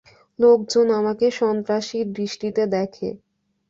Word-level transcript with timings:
লোকজন 0.39 0.87
আমাকে 0.99 1.25
সন্ত্রাসীর 1.39 2.05
দৃষ্টিতে 2.13 2.63
দেখে। 2.75 3.09